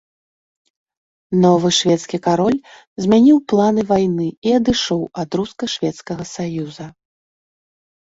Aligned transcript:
Новы 1.43 1.69
шведскі 1.79 2.17
кароль 2.27 2.57
змяніў 3.05 3.37
планы 3.53 3.81
вайны 3.91 4.27
і 4.49 4.55
адышоў 4.61 5.01
ад 5.25 5.29
руска-шведскага 5.41 6.23
саюза. 6.33 6.87